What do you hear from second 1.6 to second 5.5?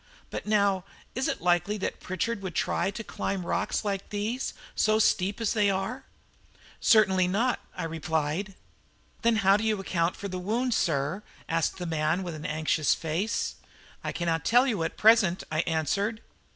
that Pritchard would try to climb rocks like these, so steep